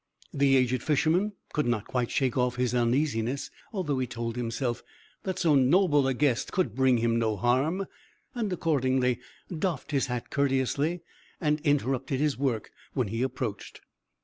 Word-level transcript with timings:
The 0.33 0.57
aged 0.57 0.81
Fisherman 0.81 1.33
could 1.53 1.67
not 1.67 1.85
quite 1.85 2.09
shake 2.09 2.35
off 2.35 2.55
his 2.55 2.73
uneasiness, 2.73 3.51
although 3.71 3.99
he 3.99 4.07
told 4.07 4.35
himself 4.35 4.81
that 5.25 5.37
so 5.37 5.53
noble 5.53 6.07
a 6.07 6.15
guest 6.15 6.51
could 6.51 6.73
bring 6.73 6.97
him 6.97 7.19
no 7.19 7.37
harm, 7.37 7.85
and 8.33 8.51
accordingly 8.51 9.19
doffed 9.55 9.91
his 9.91 10.07
hat 10.07 10.31
courteously, 10.31 11.01
and 11.39 11.61
interrupted 11.61 12.19
his 12.19 12.35
work 12.35 12.71
when 12.93 13.09
he 13.09 13.21
approached. 13.21 13.81